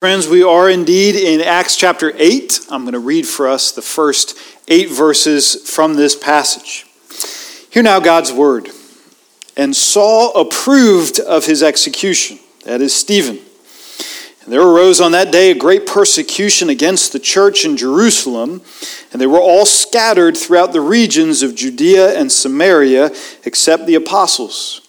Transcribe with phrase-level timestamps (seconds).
[0.00, 2.68] Friends, we are indeed in Acts chapter 8.
[2.70, 6.86] I'm going to read for us the first eight verses from this passage.
[7.72, 8.68] Hear now God's word.
[9.56, 13.40] And Saul approved of his execution, that is, Stephen.
[14.44, 18.62] And there arose on that day a great persecution against the church in Jerusalem,
[19.10, 23.10] and they were all scattered throughout the regions of Judea and Samaria,
[23.44, 24.80] except the apostles.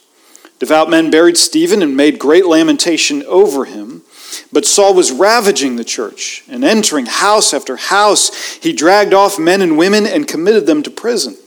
[0.59, 4.03] Devout men buried Stephen and made great lamentation over him.
[4.51, 8.55] But Saul was ravaging the church and entering house after house.
[8.55, 11.37] He dragged off men and women and committed them to prison.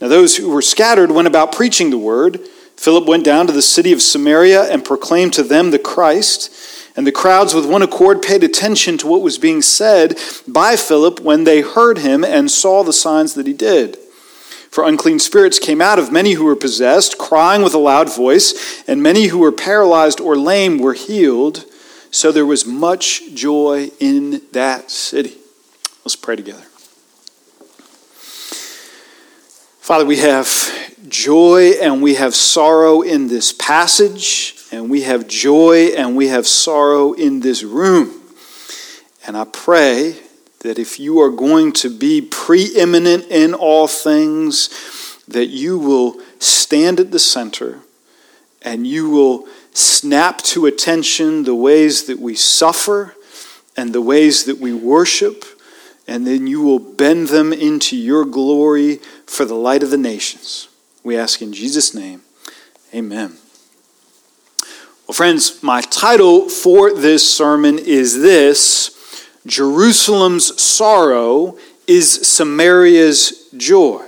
[0.00, 2.40] Now, those who were scattered went about preaching the word.
[2.76, 6.52] Philip went down to the city of Samaria and proclaimed to them the Christ.
[6.96, 11.20] And the crowds, with one accord, paid attention to what was being said by Philip
[11.20, 13.96] when they heard him and saw the signs that he did.
[14.70, 18.82] For unclean spirits came out of many who were possessed, crying with a loud voice,
[18.88, 21.64] and many who were paralyzed or lame were healed
[22.12, 25.38] so there was much joy in that city.
[26.04, 26.62] Let's pray together.
[29.80, 30.48] Father, we have
[31.08, 36.46] joy and we have sorrow in this passage, and we have joy and we have
[36.46, 38.20] sorrow in this room.
[39.26, 40.20] And I pray
[40.60, 47.00] that if you are going to be preeminent in all things, that you will stand
[47.00, 47.80] at the center
[48.60, 53.14] and you will snap to attention the ways that we suffer
[53.76, 55.44] and the ways that we worship,
[56.06, 60.68] and then you will bend them into your glory for the light of the nations.
[61.02, 62.22] We ask in Jesus' name,
[62.94, 63.38] amen.
[65.06, 68.98] Well, friends, my title for this sermon is this
[69.46, 74.06] Jerusalem's sorrow is Samaria's joy.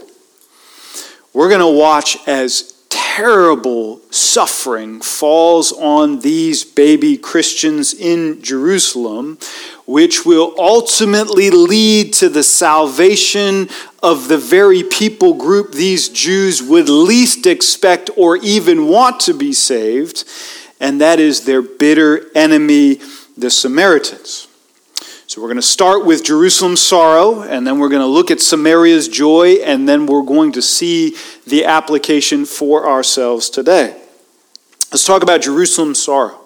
[1.32, 2.73] We're going to watch as
[3.16, 9.38] terrible suffering falls on these baby Christians in Jerusalem,
[9.86, 13.68] which will ultimately lead to the salvation
[14.02, 19.52] of the very people group these Jews would least expect or even want to be
[19.52, 20.24] saved,
[20.80, 23.00] and that is their bitter enemy,
[23.36, 24.43] the Samaritans.
[25.34, 28.40] So we're going to start with Jerusalem's sorrow, and then we're going to look at
[28.40, 34.00] Samaria's joy, and then we're going to see the application for ourselves today.
[34.92, 36.38] Let's talk about Jerusalem's sorrow.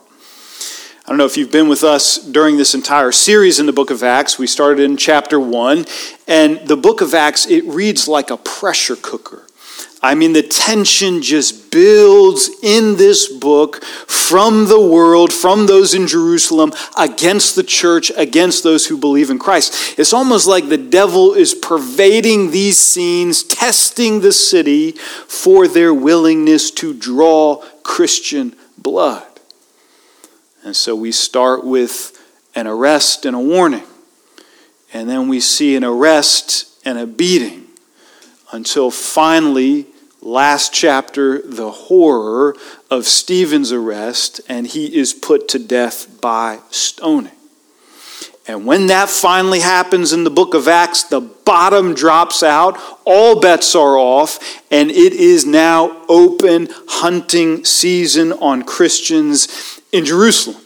[1.05, 3.91] I don't know if you've been with us during this entire series in the book
[3.91, 4.39] of Acts.
[4.39, 5.85] We started in chapter 1,
[6.27, 9.48] and the book of Acts, it reads like a pressure cooker.
[10.01, 16.07] I mean, the tension just builds in this book from the world, from those in
[16.07, 19.99] Jerusalem, against the church, against those who believe in Christ.
[19.99, 26.71] It's almost like the devil is pervading these scenes, testing the city for their willingness
[26.73, 29.27] to draw Christian blood.
[30.63, 32.15] And so we start with
[32.55, 33.85] an arrest and a warning,
[34.93, 37.68] and then we see an arrest and a beating
[38.53, 39.87] until finally,
[40.21, 42.57] last chapter, the horror
[42.91, 47.33] of Stephen's arrest, and he is put to death by stoning.
[48.47, 53.41] And when that finally happens in the book of Acts, the bottom drops out, all
[53.41, 60.63] bets are off, and it is now open hunting season on Christians in Jerusalem.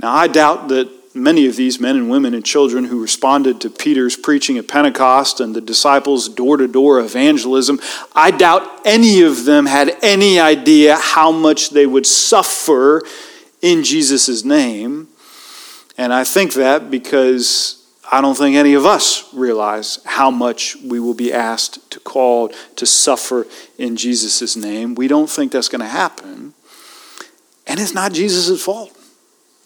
[0.00, 3.70] Now, I doubt that many of these men and women and children who responded to
[3.70, 7.80] Peter's preaching at Pentecost and the disciples' door to door evangelism,
[8.14, 13.02] I doubt any of them had any idea how much they would suffer
[13.60, 15.08] in Jesus' name.
[15.98, 20.98] And I think that because I don't think any of us realize how much we
[20.98, 23.46] will be asked to call to suffer
[23.78, 24.94] in Jesus' name.
[24.94, 26.54] We don't think that's going to happen.
[27.66, 28.96] And it's not Jesus' fault.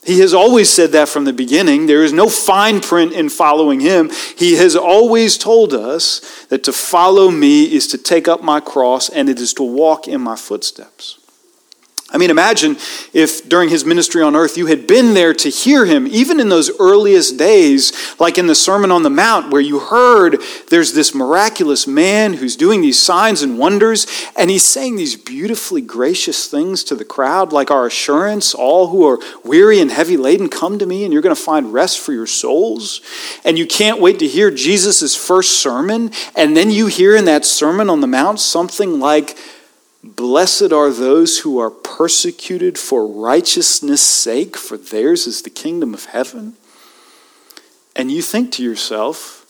[0.04, 1.86] He has always said that from the beginning.
[1.86, 4.10] There is no fine print in following him.
[4.36, 9.08] He has always told us that to follow me is to take up my cross
[9.08, 11.18] and it is to walk in my footsteps.
[12.14, 12.76] I mean, imagine
[13.12, 16.48] if during his ministry on earth you had been there to hear him, even in
[16.48, 20.40] those earliest days, like in the Sermon on the Mount, where you heard
[20.70, 24.06] there's this miraculous man who's doing these signs and wonders,
[24.36, 29.04] and he's saying these beautifully gracious things to the crowd, like our assurance all who
[29.04, 32.12] are weary and heavy laden, come to me, and you're going to find rest for
[32.12, 33.00] your souls.
[33.44, 37.44] And you can't wait to hear Jesus' first sermon, and then you hear in that
[37.44, 39.36] Sermon on the Mount something like,
[40.04, 46.06] Blessed are those who are persecuted for righteousness' sake, for theirs is the kingdom of
[46.06, 46.54] heaven.
[47.96, 49.46] And you think to yourself,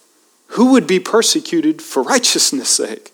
[0.49, 3.11] who would be persecuted for righteousness' sake?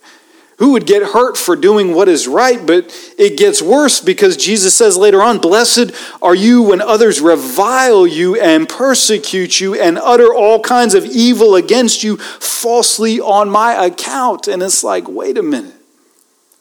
[0.60, 4.74] who would get hurt for doing what is right, but it gets worse because Jesus
[4.74, 5.90] says later on, Blessed
[6.20, 11.56] are you when others revile you and persecute you and utter all kinds of evil
[11.56, 14.48] against you falsely on my account.
[14.48, 15.79] And it's like, wait a minute.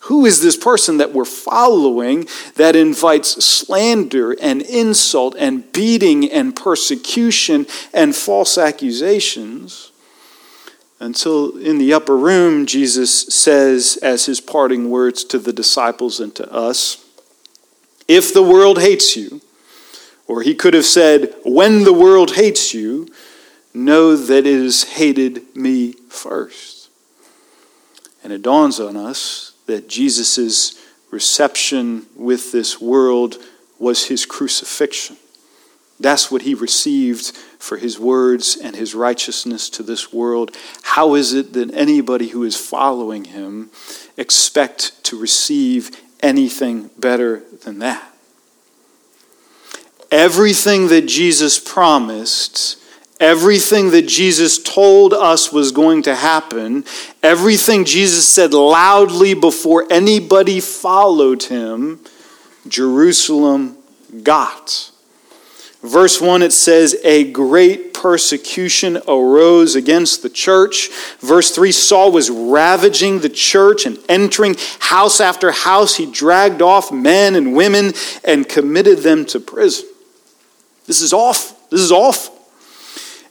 [0.10, 6.56] Who is this person that we're following that invites slander and insult and beating and
[6.56, 9.92] persecution and false accusations?
[11.00, 16.34] Until in the upper room, Jesus says, as his parting words to the disciples and
[16.38, 17.06] to us,
[18.08, 19.42] if the world hates you,
[20.26, 23.08] or he could have said, when the world hates you,
[23.76, 26.90] know that it has hated me first.
[28.24, 33.38] And it dawns on us that Jesus' reception with this world
[33.78, 35.16] was his crucifixion.
[36.00, 40.58] That's what he received for his words and his righteousness to this world.
[40.82, 43.70] How is it that anybody who is following him
[44.18, 48.12] expect to receive anything better than that?
[50.10, 52.79] Everything that Jesus promised,
[53.20, 56.86] everything that Jesus told us was going to happen,
[57.22, 62.00] everything Jesus said loudly before anybody followed him,
[62.68, 63.78] Jerusalem
[64.24, 64.92] got.
[65.82, 70.90] Verse 1, it says, A great persecution arose against the church.
[71.20, 75.96] Verse 3, Saul was ravaging the church and entering house after house.
[75.96, 77.94] He dragged off men and women
[78.26, 79.88] and committed them to prison.
[80.86, 81.58] This is awful.
[81.70, 82.39] This is awful.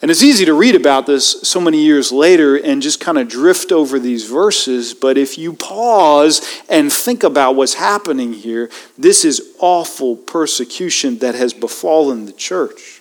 [0.01, 3.29] And it's easy to read about this so many years later and just kind of
[3.29, 9.25] drift over these verses, but if you pause and think about what's happening here, this
[9.25, 13.01] is awful persecution that has befallen the church.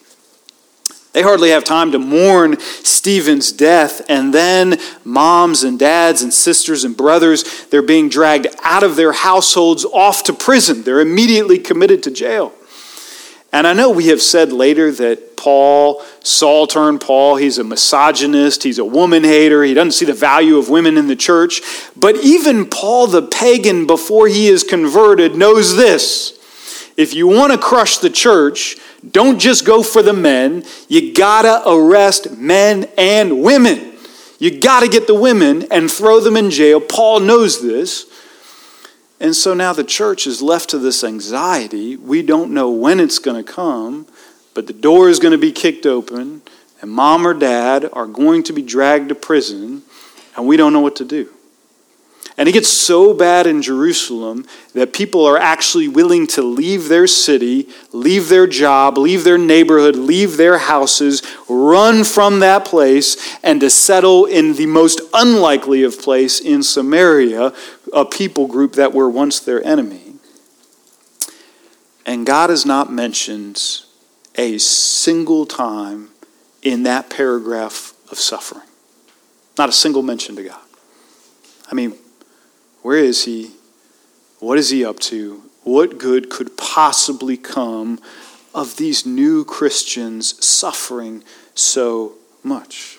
[1.13, 6.83] They hardly have time to mourn Stephen's death, and then moms and dads and sisters
[6.83, 10.83] and brothers, they're being dragged out of their households off to prison.
[10.83, 12.53] They're immediately committed to jail.
[13.53, 18.63] And I know we have said later that Paul, Saul turned Paul, he's a misogynist,
[18.63, 21.61] he's a woman hater, he doesn't see the value of women in the church.
[21.95, 26.33] But even Paul the pagan, before he is converted, knows this.
[26.97, 28.75] If you want to crush the church,
[29.09, 33.93] don't just go for the men, you gotta arrest men and women.
[34.39, 36.81] You gotta get the women and throw them in jail.
[36.81, 38.06] Paul knows this.
[39.19, 41.95] And so now the church is left to this anxiety.
[41.95, 44.07] We don't know when it's going to come,
[44.53, 46.43] but the door is going to be kicked open,
[46.81, 49.81] and mom or dad are going to be dragged to prison,
[50.35, 51.29] and we don't know what to do.
[52.39, 57.07] And it gets so bad in Jerusalem that people are actually willing to leave their
[57.07, 63.59] city, leave their job, leave their neighborhood, leave their houses, run from that place, and
[63.61, 67.53] to settle in the most unlikely of place in Samaria,
[67.93, 70.13] a people group that were once their enemy.
[72.05, 73.61] And God has not mentioned
[74.35, 76.09] a single time
[76.61, 78.67] in that paragraph of suffering.
[79.57, 80.61] Not a single mention to God.
[81.69, 81.95] I mean,
[82.81, 83.51] where is he?
[84.39, 85.43] What is he up to?
[85.63, 87.99] What good could possibly come
[88.53, 91.23] of these new Christians suffering
[91.53, 92.13] so
[92.43, 92.96] much?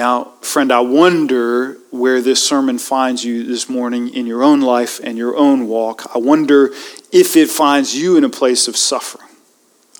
[0.00, 4.98] Now, friend, I wonder where this sermon finds you this morning in your own life
[5.04, 6.10] and your own walk.
[6.14, 6.70] I wonder
[7.12, 9.28] if it finds you in a place of suffering.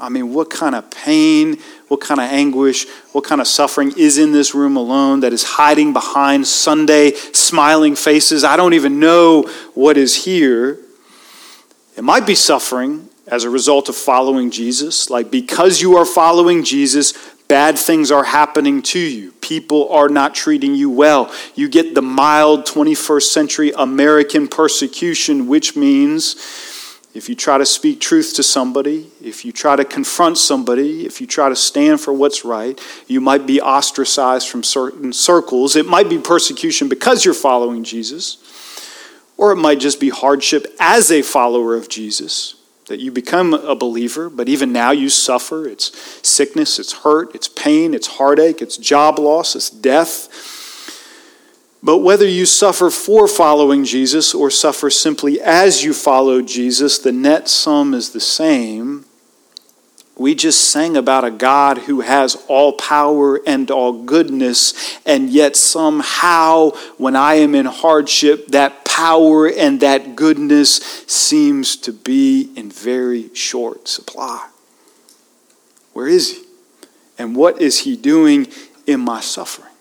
[0.01, 4.17] I mean, what kind of pain, what kind of anguish, what kind of suffering is
[4.17, 8.43] in this room alone that is hiding behind Sunday smiling faces?
[8.43, 9.43] I don't even know
[9.75, 10.79] what is here.
[11.99, 15.11] It might be suffering as a result of following Jesus.
[15.11, 17.13] Like, because you are following Jesus,
[17.51, 19.33] bad things are happening to you.
[19.41, 21.35] People are not treating you well.
[21.57, 26.37] You get the mild 21st century American persecution, which means
[27.13, 31.21] if you try to speak truth to somebody, if you try to confront somebody, if
[31.21, 35.75] you try to stand for what's right, you might be ostracized from certain circles.
[35.75, 38.39] It might be persecution because you're following Jesus,
[39.37, 42.55] or it might just be hardship as a follower of Jesus,
[42.91, 45.65] that you become a believer, but even now you suffer.
[45.65, 50.29] It's sickness, it's hurt, it's pain, it's heartache, it's job loss, it's death.
[51.85, 57.13] But whether you suffer for following Jesus or suffer simply as you follow Jesus, the
[57.13, 59.05] net sum is the same.
[60.21, 65.57] We just sang about a God who has all power and all goodness, and yet
[65.57, 72.71] somehow, when I am in hardship, that power and that goodness seems to be in
[72.71, 74.47] very short supply.
[75.95, 76.45] Where is He?
[77.19, 78.49] And what is He doing
[78.87, 79.73] in my suffering?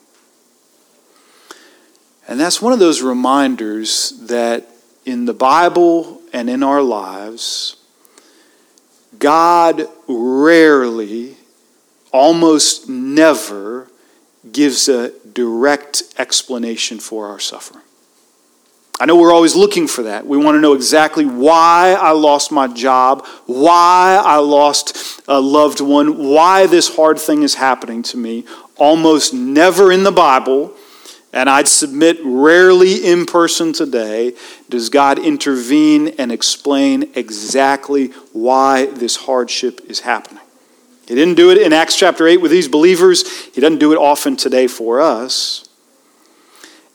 [2.30, 4.70] And that's one of those reminders that
[5.04, 7.76] in the Bible and in our lives,
[9.20, 11.36] God rarely,
[12.12, 13.88] almost never,
[14.52, 17.84] gives a direct explanation for our suffering.
[19.02, 20.28] I know we're always looking for that.
[20.28, 25.80] We want to know exactly why I lost my job, why I lost a loved
[25.80, 28.46] one, why this hard thing is happening to me.
[28.76, 30.74] Almost never in the Bible,
[31.32, 34.34] and I'd submit rarely in person today,
[34.70, 40.44] does God intervene and explain exactly why this hardship is happening.
[41.08, 43.98] He didn't do it in Acts chapter 8 with these believers, He doesn't do it
[43.98, 45.68] often today for us,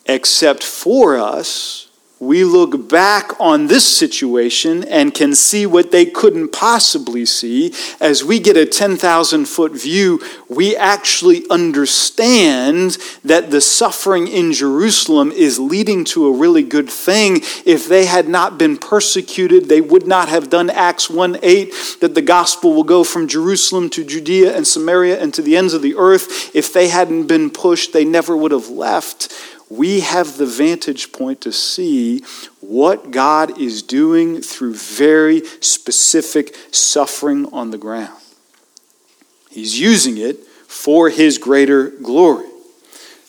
[0.06, 1.83] except for us
[2.24, 7.72] we look back on this situation and can see what they couldn't possibly see.
[8.00, 15.30] As we get a 10,000 foot view, we actually understand that the suffering in Jerusalem
[15.32, 17.42] is leading to a really good thing.
[17.64, 22.14] If they had not been persecuted, they would not have done Acts 1 8, that
[22.14, 25.82] the gospel will go from Jerusalem to Judea and Samaria and to the ends of
[25.82, 26.54] the earth.
[26.54, 29.32] If they hadn't been pushed, they never would have left
[29.76, 32.22] we have the vantage point to see
[32.60, 38.20] what God is doing through very specific suffering on the ground.
[39.50, 42.48] He's using it for his greater glory.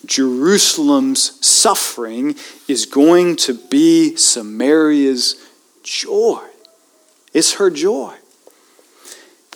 [0.06, 2.36] Jerusalem's suffering
[2.68, 5.36] is going to be Samaria's
[5.84, 6.44] joy.
[7.34, 8.16] It's her joy.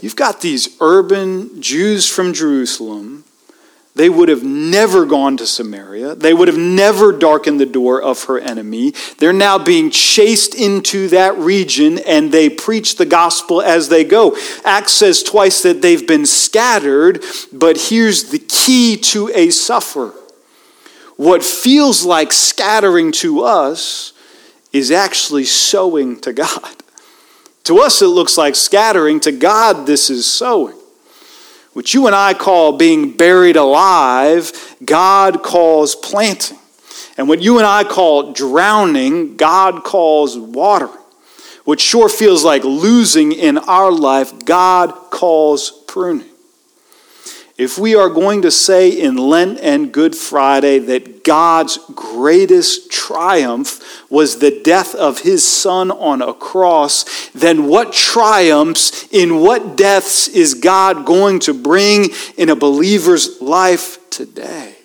[0.01, 3.25] You've got these urban Jews from Jerusalem
[3.99, 6.15] they would have never gone to Samaria.
[6.15, 8.93] They would have never darkened the door of her enemy.
[9.17, 14.37] They're now being chased into that region and they preach the gospel as they go.
[14.63, 20.13] Acts says twice that they've been scattered, but here's the key to a sufferer.
[21.17, 24.13] What feels like scattering to us
[24.71, 26.73] is actually sowing to God.
[27.65, 29.19] To us, it looks like scattering.
[29.19, 30.78] To God, this is sowing.
[31.73, 36.57] What you and I call being buried alive, God calls planting.
[37.17, 40.93] And what you and I call drowning, God calls watering.
[41.65, 46.28] What sure feels like losing in our life, God calls pruning.
[47.59, 54.09] If we are going to say in Lent and Good Friday that God's greatest triumph
[54.09, 60.29] was the death of his son on a cross, then what triumphs in what deaths
[60.29, 64.77] is God going to bring in a believer's life today?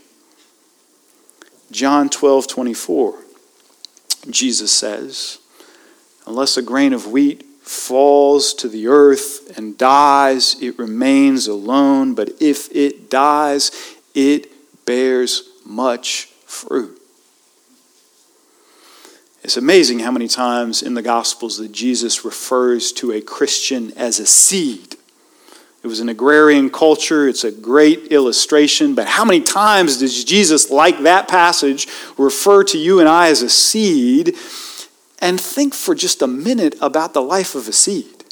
[1.71, 3.14] John 12, 24,
[4.31, 5.38] Jesus says,
[6.26, 12.14] Unless a grain of wheat falls to the earth and dies, it remains alone.
[12.14, 13.71] But if it dies,
[14.14, 14.50] it
[14.85, 17.00] bears much fruit.
[19.42, 24.18] It's amazing how many times in the Gospels that Jesus refers to a Christian as
[24.18, 24.97] a seed.
[25.83, 27.28] It was an agrarian culture.
[27.28, 28.94] It's a great illustration.
[28.94, 33.42] But how many times does Jesus, like that passage, refer to you and I as
[33.42, 34.35] a seed?
[35.25, 38.25] And think for just a minute about the life of a seed.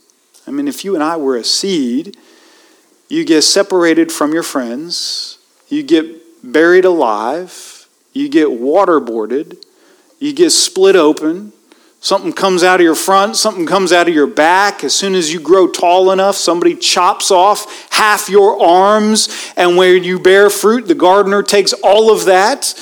[0.46, 2.18] I mean, if you and I were a seed,
[3.08, 5.38] you get separated from your friends,
[5.70, 6.04] you get
[6.44, 9.64] buried alive, you get waterboarded,
[10.18, 11.54] you get split open.
[12.00, 14.84] Something comes out of your front, something comes out of your back.
[14.84, 19.96] As soon as you grow tall enough, somebody chops off half your arms, and where
[19.96, 22.74] you bear fruit, the gardener takes all of that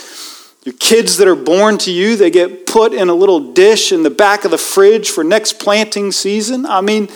[0.65, 4.03] your kids that are born to you, they get put in a little dish in
[4.03, 6.67] the back of the fridge for next planting season.
[6.67, 7.09] I mean,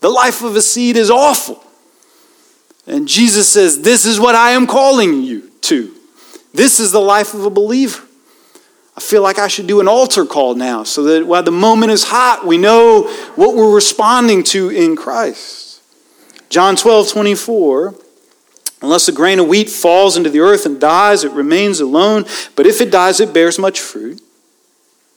[0.00, 1.62] the life of a seed is awful.
[2.86, 5.92] And Jesus says, This is what I am calling you to.
[6.54, 8.02] This is the life of a believer.
[8.96, 11.92] I feel like I should do an altar call now so that while the moment
[11.92, 13.02] is hot, we know
[13.34, 15.82] what we're responding to in Christ.
[16.48, 17.94] John 12, 24.
[18.82, 22.24] Unless a grain of wheat falls into the earth and dies, it remains alone.
[22.54, 24.20] But if it dies, it bears much fruit.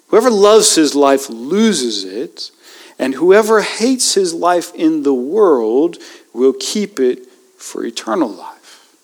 [0.08, 2.51] Whoever loves his life loses it,
[2.98, 5.98] and whoever hates his life in the world
[6.34, 8.96] will keep it for eternal life.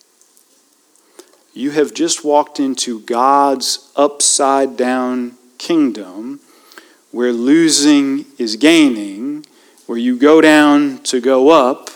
[1.53, 6.39] You have just walked into God's upside down kingdom
[7.11, 9.45] where losing is gaining,
[9.85, 11.89] where you go down to go up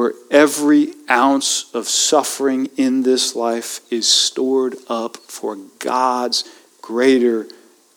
[0.00, 6.42] where every ounce of suffering in this life is stored up for God's
[6.80, 7.46] greater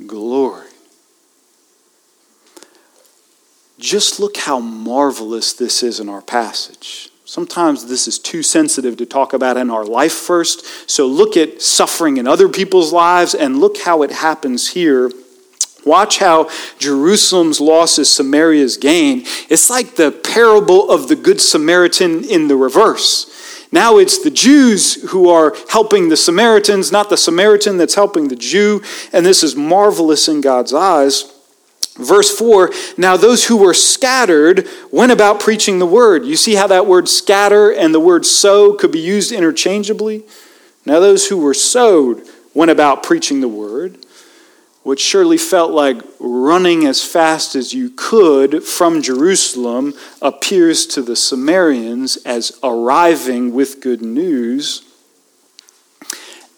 [0.05, 0.67] glory.
[3.79, 7.09] Just look how marvelous this is in our passage.
[7.23, 10.89] Sometimes this is too sensitive to talk about in our life first.
[10.91, 15.09] So look at suffering in other people's lives and look how it happens here.
[15.85, 16.49] Watch how
[16.79, 19.23] Jerusalem's loss is Samaria's gain.
[19.49, 23.29] It's like the parable of the Good Samaritan in the reverse.
[23.71, 28.35] Now it's the Jews who are helping the Samaritans, not the Samaritan that's helping the
[28.35, 28.83] Jew.
[29.11, 31.33] And this is marvelous in God's eyes.
[31.97, 36.23] Verse 4 Now those who were scattered went about preaching the word.
[36.23, 40.23] You see how that word scatter and the word sow could be used interchangeably?
[40.85, 43.97] Now those who were sowed went about preaching the word,
[44.83, 51.15] which surely felt like running as fast as you could from Jerusalem appears to the
[51.15, 54.83] Samaritans as arriving with good news.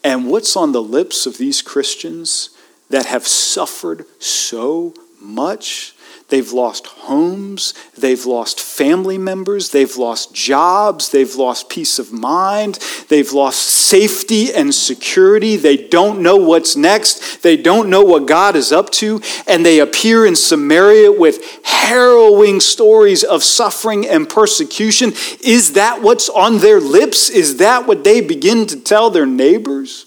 [0.02, 2.50] And what's on the lips of these Christians
[2.90, 5.95] that have suffered so much.
[6.28, 7.72] They've lost homes.
[7.96, 9.70] They've lost family members.
[9.70, 11.10] They've lost jobs.
[11.10, 12.80] They've lost peace of mind.
[13.08, 15.56] They've lost safety and security.
[15.56, 17.44] They don't know what's next.
[17.44, 19.20] They don't know what God is up to.
[19.46, 25.12] And they appear in Samaria with harrowing stories of suffering and persecution.
[25.44, 27.30] Is that what's on their lips?
[27.30, 30.06] Is that what they begin to tell their neighbors?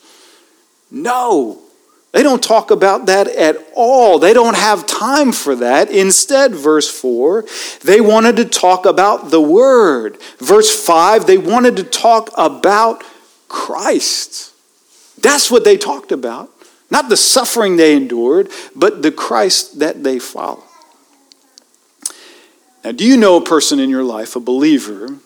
[0.91, 1.58] No.
[2.11, 4.17] They don't talk about that at all.
[4.17, 5.91] They don't have time for that.
[5.91, 7.45] Instead, verse 4,
[7.83, 10.17] they wanted to talk about the Word.
[10.39, 13.03] Verse 5, they wanted to talk about
[13.47, 14.53] Christ.
[15.21, 16.49] That's what they talked about.
[16.89, 20.63] Not the suffering they endured, but the Christ that they follow.
[22.83, 25.17] Now, do you know a person in your life, a believer,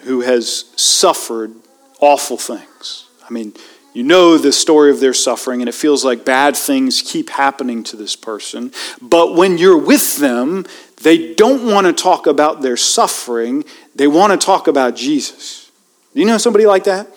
[0.00, 1.52] who has suffered
[2.00, 3.06] awful things?
[3.28, 3.52] I mean,
[3.94, 7.82] you know the story of their suffering, and it feels like bad things keep happening
[7.84, 8.72] to this person.
[9.00, 10.66] But when you're with them,
[11.02, 15.70] they don't want to talk about their suffering, they want to talk about Jesus.
[16.14, 17.08] Do you know somebody like that?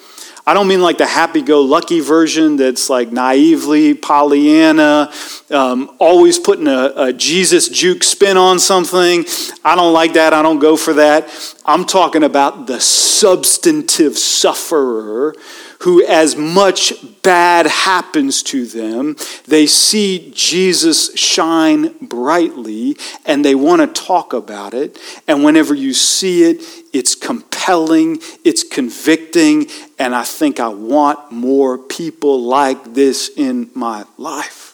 [0.47, 5.11] I don't mean like the happy go lucky version that's like naively Pollyanna,
[5.49, 9.25] um, always putting a, a Jesus juke spin on something.
[9.63, 10.33] I don't like that.
[10.33, 11.27] I don't go for that.
[11.65, 15.35] I'm talking about the substantive sufferer
[15.79, 19.15] who, as much bad happens to them,
[19.48, 24.98] they see Jesus shine brightly and they want to talk about it.
[25.27, 31.77] And whenever you see it, it's compelling, it's convicting, and I think I want more
[31.77, 34.73] people like this in my life.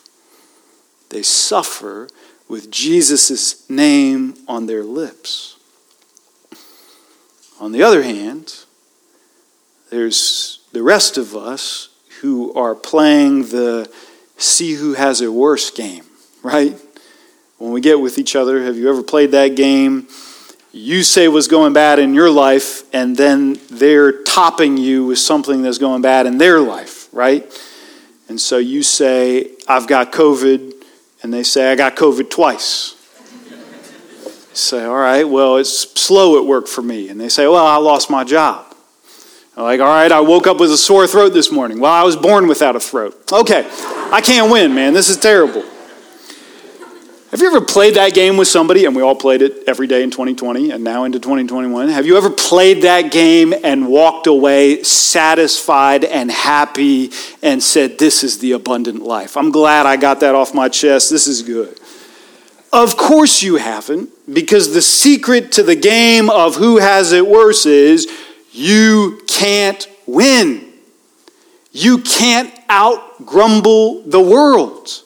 [1.10, 2.08] They suffer
[2.48, 5.58] with Jesus' name on their lips.
[7.60, 8.66] On the other hand,
[9.90, 11.90] there's the rest of us
[12.22, 13.92] who are playing the
[14.38, 16.04] see who has it worse game,
[16.44, 16.76] right?
[17.58, 20.08] When we get with each other, have you ever played that game?
[20.74, 25.62] You say was going bad in your life, and then they're topping you with something
[25.62, 27.46] that's going bad in their life, right?
[28.30, 30.74] And so you say, I've got COVID,
[31.24, 32.96] and they say, I got COVID twice.
[34.54, 37.10] say, all right, well, it's slow at work for me.
[37.10, 38.68] And they say, well, I lost my job.
[39.58, 41.80] Like, all right, I woke up with a sore throat this morning.
[41.80, 43.22] Well, I was born without a throat.
[43.32, 43.70] Okay,
[44.12, 44.94] I can't win, man.
[44.94, 45.64] This is terrible.
[47.32, 50.04] Have you ever played that game with somebody, and we all played it every day
[50.04, 51.88] in 2020 and now into 2021?
[51.88, 57.10] Have you ever played that game and walked away satisfied and happy
[57.42, 59.38] and said, This is the abundant life?
[59.38, 61.10] I'm glad I got that off my chest.
[61.10, 61.80] This is good.
[62.74, 67.66] Of course you haven't, because the secret to the game of who has it worse
[67.66, 68.12] is
[68.52, 70.70] you can't win.
[71.72, 75.04] You can't out grumble the world.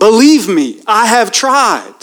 [0.00, 1.94] Believe me, I have tried.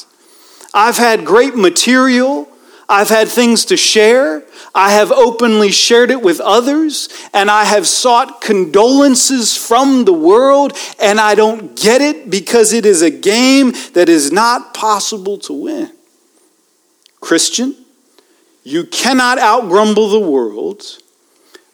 [0.72, 2.48] I've had great material.
[2.88, 4.44] I've had things to share.
[4.76, 10.78] I have openly shared it with others, and I have sought condolences from the world,
[11.02, 15.54] and I don't get it because it is a game that is not possible to
[15.54, 15.92] win.
[17.20, 17.76] Christian,
[18.64, 20.84] you cannot outgrumble the world,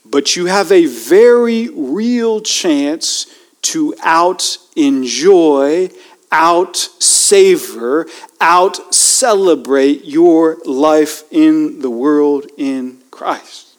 [0.05, 3.27] but you have a very real chance
[3.63, 5.89] to out enjoy,
[6.33, 8.07] out savor,
[8.41, 13.77] out celebrate your life in the world in Christ.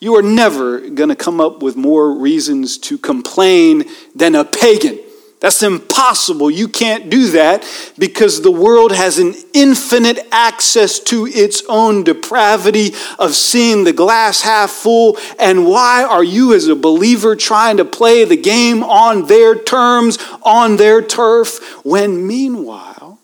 [0.00, 4.98] You are never going to come up with more reasons to complain than a pagan
[5.40, 6.50] that's impossible.
[6.50, 7.66] You can't do that
[7.98, 14.42] because the world has an infinite access to its own depravity of seeing the glass
[14.42, 15.16] half full.
[15.38, 20.18] And why are you, as a believer, trying to play the game on their terms,
[20.42, 23.18] on their turf, when meanwhile,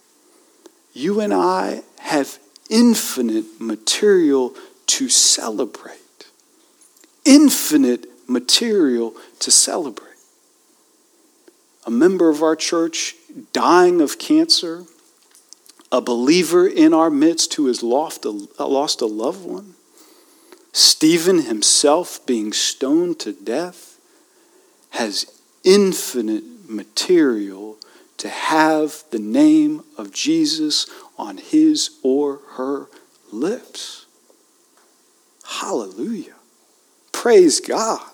[0.94, 2.38] you and I have
[2.70, 4.54] infinite material
[4.86, 5.92] to celebrate.
[7.26, 10.05] Infinite material to celebrate.
[11.86, 13.14] A member of our church
[13.52, 14.84] dying of cancer,
[15.92, 19.74] a believer in our midst who has lost a, lost a loved one,
[20.72, 23.98] Stephen himself being stoned to death,
[24.90, 25.26] has
[25.64, 27.78] infinite material
[28.18, 32.88] to have the name of Jesus on his or her
[33.30, 34.06] lips.
[35.44, 36.34] Hallelujah.
[37.12, 38.06] Praise God.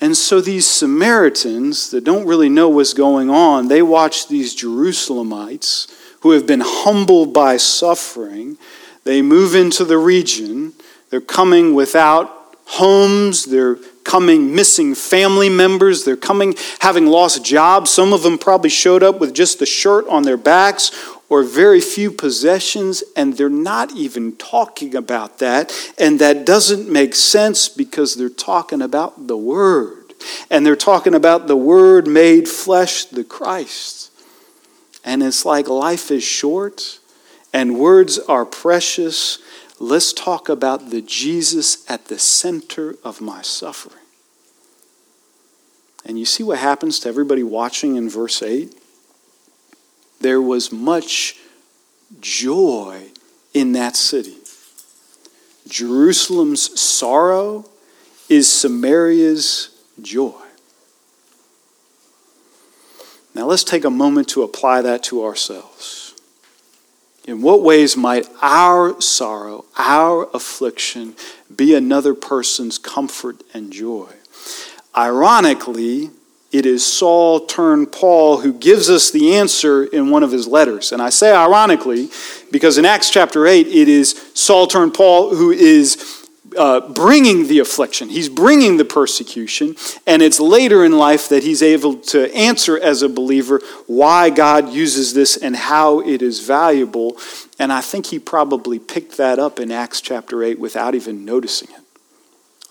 [0.00, 5.92] And so these Samaritans that don't really know what's going on, they watch these Jerusalemites
[6.20, 8.56] who have been humbled by suffering.
[9.04, 10.72] They move into the region.
[11.10, 13.44] They're coming without homes.
[13.44, 16.04] They're coming missing family members.
[16.04, 17.90] They're coming having lost jobs.
[17.90, 20.90] Some of them probably showed up with just the shirt on their backs
[21.30, 25.72] or very few possessions, and they're not even talking about that.
[25.96, 30.12] And that doesn't make sense because they're talking about the Word.
[30.50, 34.10] And they're talking about the Word made flesh, the Christ.
[35.04, 36.98] And it's like life is short
[37.52, 39.38] and words are precious.
[39.78, 43.96] Let's talk about the Jesus at the center of my suffering.
[46.04, 48.79] And you see what happens to everybody watching in verse 8?
[50.20, 51.38] There was much
[52.20, 53.08] joy
[53.54, 54.36] in that city.
[55.66, 57.66] Jerusalem's sorrow
[58.28, 60.32] is Samaria's joy.
[63.34, 66.14] Now let's take a moment to apply that to ourselves.
[67.24, 71.14] In what ways might our sorrow, our affliction,
[71.54, 74.08] be another person's comfort and joy?
[74.96, 76.10] Ironically,
[76.52, 80.90] it is Saul turned Paul who gives us the answer in one of his letters.
[80.92, 82.10] And I say ironically
[82.50, 86.20] because in Acts chapter 8, it is Saul turned Paul who is
[86.56, 91.62] uh, bringing the affliction, he's bringing the persecution, and it's later in life that he's
[91.62, 97.16] able to answer as a believer why God uses this and how it is valuable.
[97.58, 101.68] And I think he probably picked that up in Acts chapter 8 without even noticing
[101.70, 101.82] it.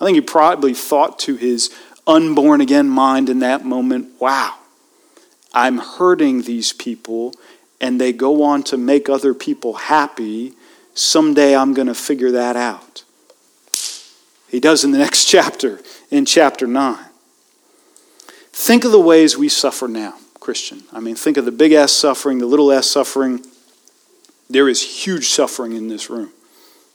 [0.00, 1.70] I think he probably thought to his
[2.06, 4.56] unborn again mind in that moment wow,
[5.52, 7.34] I'm hurting these people
[7.80, 10.52] and they go on to make other people happy.
[10.94, 13.04] Someday I'm going to figure that out.
[14.48, 16.98] He does in the next chapter, in chapter 9.
[18.52, 20.82] Think of the ways we suffer now, Christian.
[20.92, 23.40] I mean, think of the big S suffering, the little s suffering.
[24.50, 26.30] There is huge suffering in this room.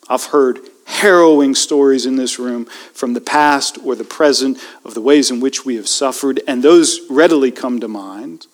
[0.08, 5.02] I've heard harrowing stories in this room from the past or the present of the
[5.02, 8.48] ways in which we have suffered, and those readily come to mind.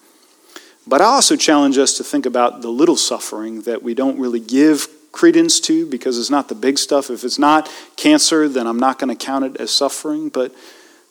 [0.87, 4.39] But I also challenge us to think about the little suffering that we don't really
[4.39, 7.09] give credence to because it's not the big stuff.
[7.09, 10.29] If it's not cancer, then I'm not going to count it as suffering.
[10.29, 10.55] But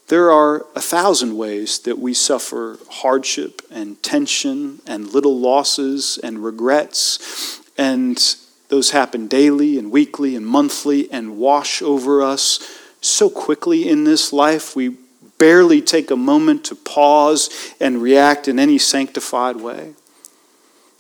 [0.09, 6.43] there are a thousand ways that we suffer hardship and tension and little losses and
[6.43, 8.19] regrets and
[8.71, 12.61] those happen daily and weekly and monthly and wash over us
[13.01, 14.75] so quickly in this life.
[14.75, 14.97] We
[15.39, 19.95] barely take a moment to pause and react in any sanctified way.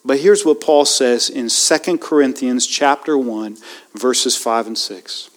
[0.04, 3.58] But here's what Paul says in 2 Corinthians chapter 1
[3.94, 5.30] verses 5 and 6.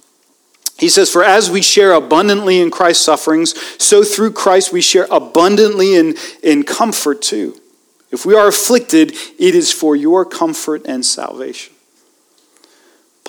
[0.80, 5.08] He says, For as we share abundantly in Christ's sufferings, so through Christ we share
[5.12, 7.60] abundantly in, in comfort too.
[8.12, 11.73] If we are afflicted, it is for your comfort and salvation.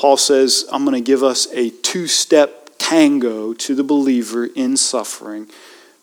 [0.05, 4.77] Paul says, I'm going to give us a two step tango to the believer in
[4.77, 5.49] suffering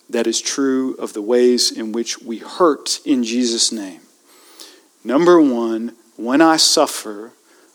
[0.09, 4.01] that is true of the ways in which we hurt in Jesus' name.
[5.03, 7.33] Number one, when I suffer,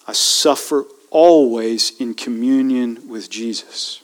[0.09, 4.03] I suffer always in communion with Jesus.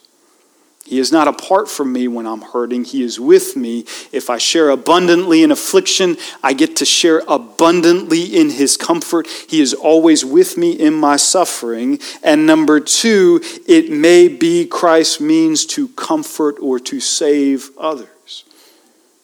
[0.92, 2.84] He is not apart from me when I'm hurting.
[2.84, 3.86] He is with me.
[4.12, 9.26] If I share abundantly in affliction, I get to share abundantly in His comfort.
[9.26, 11.98] He is always with me in my suffering.
[12.22, 18.44] And number two, it may be Christ's means to comfort or to save others.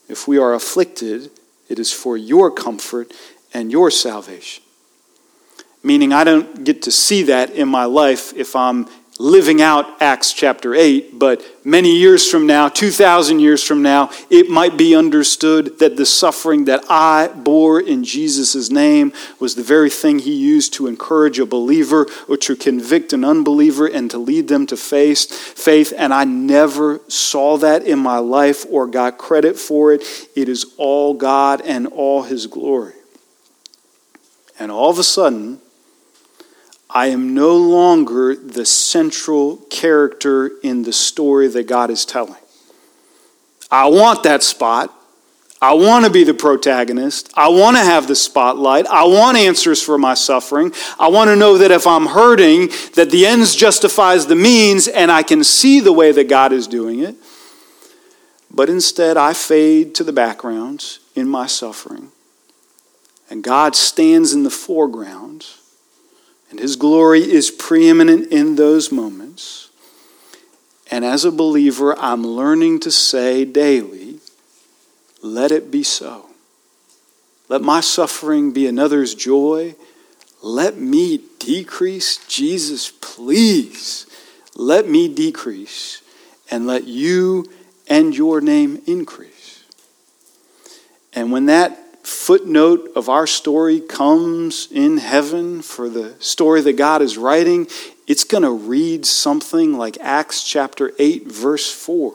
[0.09, 1.31] If we are afflicted,
[1.69, 3.13] it is for your comfort
[3.53, 4.65] and your salvation.
[5.83, 10.33] Meaning, I don't get to see that in my life if I'm living out Acts
[10.33, 15.81] chapter 8, but many years from now, 2,000 years from now, it might be understood
[15.81, 20.73] that the suffering that I bore in Jesus' name was the very thing he used
[20.75, 25.29] to encourage a believer or to convict an unbeliever and to lead them to faith.
[25.29, 25.93] faith.
[25.97, 30.03] And I never saw that in my life or got credit for it.
[30.37, 32.95] It is all God and all his glory.
[34.61, 35.61] And all of a sudden,
[36.99, 42.43] I am no longer the central character in the story that God is telling.
[43.71, 44.93] I want that spot.
[45.63, 47.31] I want to be the protagonist.
[47.37, 48.89] I want to have the spotlight.
[48.89, 50.73] I want answers for my suffering.
[50.99, 55.13] I want to know that if I'm hurting, that the ends justifies the means and
[55.13, 57.15] I can see the way that God is doing it.
[58.51, 62.11] But instead, I fade to the background in my suffering.
[63.31, 65.47] And God stands in the foreground,
[66.51, 69.69] and His glory is preeminent in those moments.
[70.91, 74.21] And as a believer, I'm learning to say daily,
[75.23, 76.27] let it be so.
[77.49, 79.75] Let my suffering be another's joy.
[80.43, 82.25] Let me decrease.
[82.27, 84.07] Jesus, please,
[84.55, 86.03] let me decrease
[86.51, 87.47] and let you
[87.87, 89.65] and your name increase.
[91.13, 97.03] And when that footnote of our story comes in heaven for the story that God
[97.03, 97.67] is writing,
[98.07, 102.15] it's going to read something like Acts chapter 8, verse 4.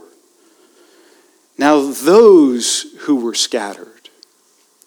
[1.57, 4.09] Now, those who were scattered,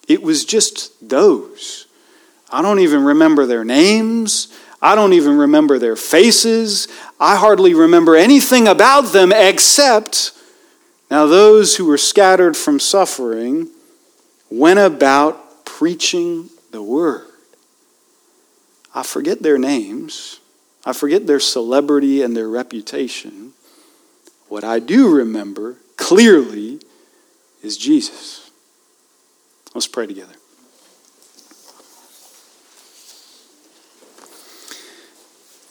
[0.07, 1.87] it was just those.
[2.49, 4.53] I don't even remember their names.
[4.81, 6.87] I don't even remember their faces.
[7.19, 10.33] I hardly remember anything about them except
[11.09, 13.69] now, those who were scattered from suffering
[14.49, 17.25] went about preaching the word.
[18.93, 20.39] I forget their names,
[20.85, 23.53] I forget their celebrity and their reputation.
[24.47, 26.79] What I do remember clearly
[27.61, 28.49] is Jesus.
[29.75, 30.33] Let's pray together.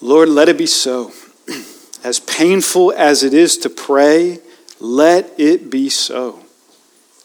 [0.01, 1.12] Lord, let it be so.
[2.05, 4.39] As painful as it is to pray,
[4.79, 6.45] let it be so.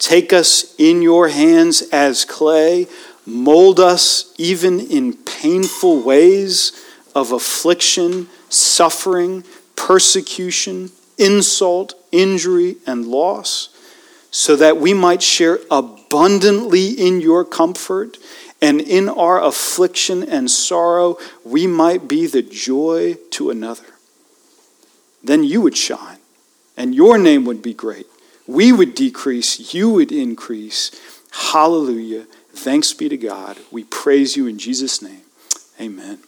[0.02, 2.88] Take us in your hands as clay,
[3.24, 6.72] mold us even in painful ways
[7.14, 9.44] of affliction, suffering,
[9.76, 13.70] persecution, insult, injury, and loss,
[14.32, 18.18] so that we might share abundantly in your comfort,
[18.60, 23.86] and in our affliction and sorrow, we might be the joy to another.
[25.24, 26.18] Then you would shine
[26.76, 28.08] and your name would be great.
[28.52, 30.92] We would decrease, you would increase.
[31.32, 32.26] Hallelujah.
[32.54, 33.58] Thanks be to God.
[33.72, 35.22] We praise you in Jesus' name.
[35.80, 36.20] Amen.